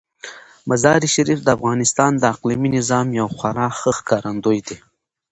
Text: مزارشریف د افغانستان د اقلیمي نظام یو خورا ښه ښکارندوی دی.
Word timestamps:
مزارشریف 0.69 1.39
د 1.43 1.47
افغانستان 1.57 2.11
د 2.17 2.23
اقلیمي 2.33 2.69
نظام 2.77 3.07
یو 3.19 3.27
خورا 3.37 3.67
ښه 3.79 3.91
ښکارندوی 3.97 4.59
دی. 4.67 4.77